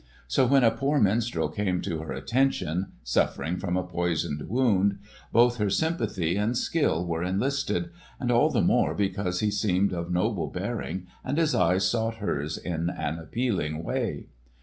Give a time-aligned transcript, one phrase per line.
[0.27, 4.97] So when a poor minstrel came to her attention, suffering from a poisoned wound,
[5.31, 10.11] both her sympathy and skill were enlisted, and all the more because he seemed of
[10.11, 14.25] noble bearing, and his eyes sought hers in an appealing way.